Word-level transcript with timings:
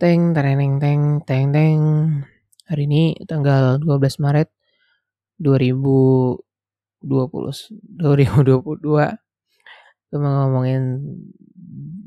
Teng 0.00 0.32
tereng 0.32 0.80
teng 0.80 1.20
teng 1.28 1.52
teng. 1.52 1.80
Hari 2.64 2.88
ini 2.88 3.12
tanggal 3.28 3.76
12 3.76 4.24
Maret 4.24 4.48
2020 5.36 6.40
2022 8.00 8.80
kita 10.08 10.16
mau 10.16 10.32
ngomongin 10.48 10.96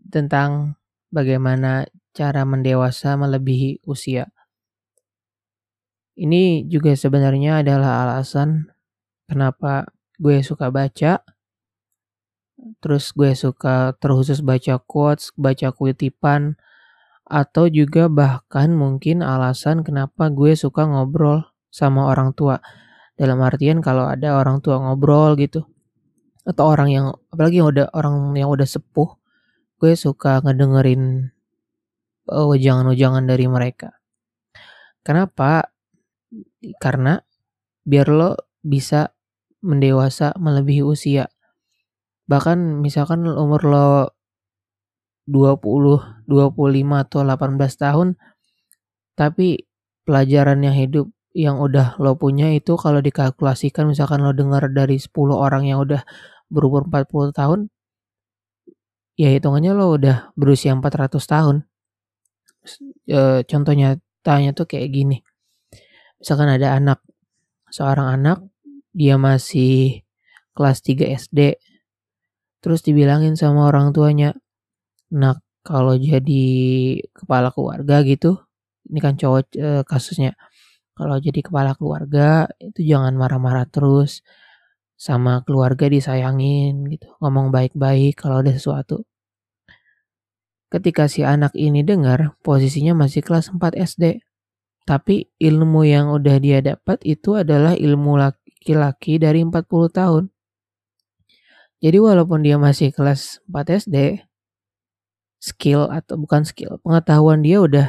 tentang 0.09 0.81
bagaimana 1.13 1.85
cara 2.17 2.41
mendewasa 2.41 3.13
melebihi 3.21 3.86
usia. 3.86 4.33
Ini 6.17 6.65
juga 6.65 6.97
sebenarnya 6.97 7.61
adalah 7.61 8.09
alasan 8.09 8.65
kenapa 9.29 9.93
gue 10.17 10.41
suka 10.41 10.73
baca. 10.73 11.21
Terus 12.81 13.13
gue 13.13 13.38
suka 13.38 13.93
terkhusus 14.02 14.41
baca 14.41 14.81
quotes, 14.81 15.29
baca 15.38 15.70
kutipan, 15.70 16.57
atau 17.26 17.66
juga 17.66 18.05
bahkan 18.05 18.70
mungkin 18.78 19.25
alasan 19.25 19.82
kenapa 19.82 20.29
gue 20.29 20.54
suka 20.54 20.86
ngobrol 20.86 21.42
sama 21.74 22.07
orang 22.07 22.38
tua. 22.38 22.61
Dalam 23.18 23.42
artian 23.42 23.79
kalau 23.82 24.06
ada 24.06 24.38
orang 24.38 24.61
tua 24.61 24.78
ngobrol 24.78 25.39
gitu 25.39 25.66
atau 26.46 26.64
orang 26.69 26.89
yang 26.93 27.06
apalagi 27.33 27.57
yang 27.60 27.74
udah 27.74 27.88
orang 27.97 28.38
yang 28.38 28.54
udah 28.54 28.69
sepuh, 28.69 29.18
gue 29.82 29.97
suka 29.97 30.46
ngedengerin 30.46 31.33
uh, 32.30 32.45
wejangan-wejangan 32.45 33.25
dari 33.25 33.50
mereka. 33.50 33.97
Kenapa? 35.02 35.73
Karena 36.78 37.17
biar 37.86 38.09
lo 38.09 38.38
bisa 38.61 39.14
mendewasa 39.66 40.33
melebihi 40.38 40.86
usia. 40.86 41.30
Bahkan 42.25 42.81
misalkan 42.81 43.25
umur 43.25 43.61
lo 43.66 44.14
20, 45.25 46.25
25 46.30 47.03
atau 47.03 47.20
18 47.25 47.81
tahun 47.81 48.08
tapi 49.16 49.66
pelajaran 50.06 50.61
yang 50.61 50.75
hidup 50.75 51.08
yang 51.36 51.59
udah 51.59 51.99
lo 51.99 52.16
punya 52.16 52.52
itu 52.55 52.80
kalau 52.80 53.03
dikalkulasikan 53.03 53.91
misalkan 53.91 54.23
lo 54.23 54.31
dengar 54.31 54.72
dari 54.72 54.95
10 55.02 55.11
orang 55.36 55.67
yang 55.67 55.83
udah 55.83 56.05
berumur 56.47 56.88
40 56.88 57.36
tahun 57.36 57.59
ya 59.16 59.31
hitungannya 59.31 59.72
lo 59.75 59.95
udah 59.95 60.36
berusia 60.36 60.75
400 60.75 61.19
tahun. 61.23 61.55
E, 63.08 63.19
contohnya 63.47 63.99
tanya 64.21 64.52
tuh 64.52 64.67
kayak 64.67 64.92
gini. 64.92 65.17
Misalkan 66.19 66.52
ada 66.52 66.75
anak 66.75 66.99
seorang 67.71 68.19
anak 68.19 68.38
dia 68.95 69.19
masih 69.19 70.03
kelas 70.55 70.80
3 70.83 71.11
SD 71.11 71.59
terus 72.64 72.81
dibilangin 72.81 73.36
sama 73.36 73.67
orang 73.67 73.92
tuanya 73.92 74.33
Nah, 75.14 75.38
kalau 75.66 75.94
jadi 75.98 76.45
kepala 77.14 77.50
keluarga 77.53 78.02
gitu, 78.06 78.42
ini 78.89 79.00
kan 79.02 79.14
cowok 79.17 79.42
e, 79.58 79.70
kasusnya. 79.86 80.34
Kalau 80.95 81.17
jadi 81.20 81.42
kepala 81.44 81.75
keluarga 81.75 82.48
itu 82.61 82.81
jangan 82.86 83.14
marah-marah 83.20 83.67
terus 83.67 84.23
sama 84.95 85.44
keluarga 85.44 85.92
disayangin 85.92 86.88
gitu, 86.88 87.11
ngomong 87.20 87.52
baik-baik 87.52 88.16
kalau 88.22 88.39
ada 88.42 88.56
sesuatu. 88.56 89.03
Ketika 90.72 91.08
si 91.11 91.22
anak 91.23 91.53
ini 91.56 91.83
dengar 91.86 92.36
posisinya 92.42 92.95
masih 92.95 93.22
kelas 93.22 93.52
4 93.53 93.76
SD, 93.76 94.23
tapi 94.88 95.28
ilmu 95.42 95.81
yang 95.83 96.14
udah 96.14 96.38
dia 96.39 96.59
dapat 96.61 97.02
itu 97.03 97.36
adalah 97.36 97.73
ilmu 97.76 98.22
laki-laki 98.22 99.17
dari 99.17 99.42
40 99.44 99.89
tahun. 99.92 100.23
Jadi 101.83 101.98
walaupun 102.00 102.39
dia 102.45 102.56
masih 102.56 102.95
kelas 102.95 103.44
4 103.50 103.83
SD, 103.83 104.26
skill 105.45 105.85
atau 105.93 106.17
bukan 106.17 106.41
skill, 106.41 106.81
pengetahuan 106.81 107.45
dia 107.45 107.61
udah 107.61 107.88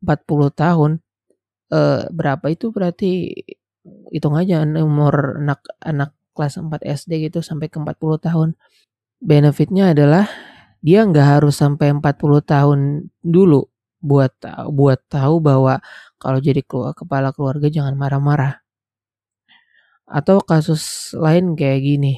40 0.00 0.48
tahun. 0.56 0.90
Eh, 1.70 2.02
berapa 2.10 2.46
itu 2.50 2.72
berarti 2.72 3.10
hitung 4.12 4.34
aja 4.40 4.64
umur 4.64 5.40
anak 5.44 5.60
anak 5.84 6.10
kelas 6.36 6.56
4 6.60 6.82
SD 6.84 7.28
gitu 7.30 7.44
sampai 7.44 7.68
ke 7.68 7.76
40 7.76 8.16
tahun. 8.20 8.48
Benefitnya 9.20 9.92
adalah 9.92 10.26
dia 10.80 11.04
nggak 11.04 11.28
harus 11.40 11.60
sampai 11.60 11.92
40 11.92 12.40
tahun 12.44 12.80
dulu 13.20 13.68
buat 14.00 14.32
buat 14.72 15.00
tahu 15.12 15.34
bahwa 15.44 15.84
kalau 16.20 16.40
jadi 16.40 16.64
keluar, 16.64 16.96
kepala 16.96 17.32
keluarga 17.36 17.68
jangan 17.68 17.94
marah-marah. 17.96 18.64
Atau 20.08 20.42
kasus 20.42 21.14
lain 21.16 21.54
kayak 21.54 21.80
gini. 21.84 22.14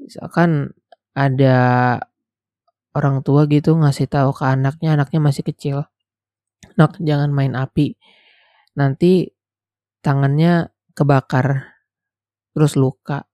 Misalkan 0.00 0.72
ada 1.16 1.56
orang 2.96 3.22
tua 3.22 3.46
gitu 3.46 3.76
ngasih 3.78 4.10
tahu 4.10 4.30
ke 4.34 4.44
anaknya, 4.46 4.98
anaknya 4.98 5.20
masih 5.22 5.42
kecil. 5.46 5.76
Nak, 6.76 6.98
jangan 7.02 7.30
main 7.30 7.54
api. 7.54 7.94
Nanti 8.78 9.30
tangannya 10.02 10.70
kebakar, 10.94 11.76
terus 12.54 12.74
luka. 12.74 13.26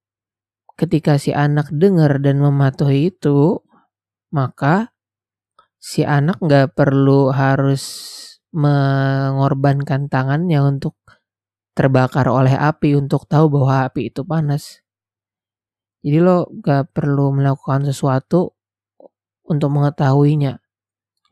Ketika 0.77 1.17
si 1.17 1.33
anak 1.33 1.72
dengar 1.72 2.21
dan 2.21 2.41
mematuhi 2.41 3.12
itu, 3.12 3.65
maka 4.33 4.93
si 5.81 6.05
anak 6.05 6.37
nggak 6.43 6.77
perlu 6.77 7.33
harus 7.33 7.84
mengorbankan 8.56 10.09
tangannya 10.09 10.61
untuk 10.65 10.97
terbakar 11.77 12.25
oleh 12.33 12.56
api 12.56 12.97
untuk 12.97 13.28
tahu 13.28 13.53
bahwa 13.53 13.93
api 13.93 14.09
itu 14.09 14.25
panas. 14.25 14.81
Jadi 16.00 16.19
lo 16.25 16.49
gak 16.65 16.97
perlu 16.97 17.37
melakukan 17.37 17.84
sesuatu 17.84 18.56
untuk 19.46 19.70
mengetahuinya. 19.72 20.58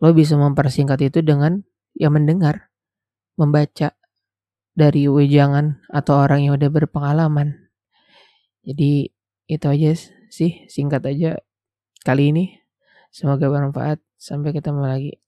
Lo 0.02 0.10
bisa 0.14 0.38
mempersingkat 0.38 0.98
itu 1.06 1.20
dengan 1.22 1.62
ya 1.94 2.10
mendengar, 2.10 2.70
membaca 3.38 3.94
dari 4.74 5.06
wejangan 5.06 5.82
atau 5.90 6.18
orang 6.18 6.46
yang 6.46 6.58
udah 6.58 6.70
berpengalaman. 6.70 7.70
Jadi 8.66 9.12
itu 9.46 9.66
aja 9.68 9.90
sih 10.32 10.66
singkat 10.66 11.04
aja 11.06 11.38
kali 12.02 12.34
ini. 12.34 12.44
Semoga 13.14 13.46
bermanfaat. 13.46 14.02
Sampai 14.18 14.56
ketemu 14.56 14.82
lagi. 14.82 15.23